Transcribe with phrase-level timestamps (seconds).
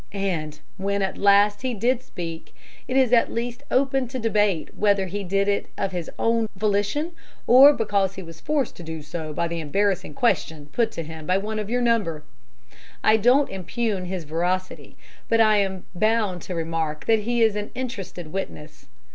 [0.13, 2.55] And when, at last, he did speak,
[2.87, 7.11] it is at least open to debate whether he did it of his own volition,
[7.45, 11.27] or because he was forced to do so by the embarrassing question put to him
[11.27, 12.23] by one of your number.
[13.03, 14.97] I don't impugn his veracity,
[15.29, 18.87] but I am bound to remark that he is an interested witness.